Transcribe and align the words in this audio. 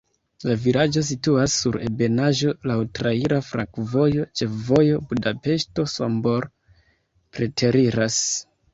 La 0.43 0.53
vilaĝo 0.61 1.03
situas 1.09 1.57
sur 1.65 1.77
ebenaĵo, 1.89 2.55
laŭ 2.71 2.79
traira 3.01 3.39
flankovojo, 3.51 4.27
ĉefvojo 4.41 4.99
Budapeŝto-Sombor 5.13 6.53
preteriras. 7.37 8.23